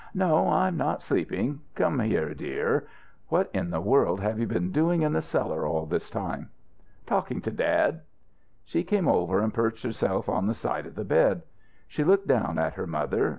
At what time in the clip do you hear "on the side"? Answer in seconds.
10.27-10.87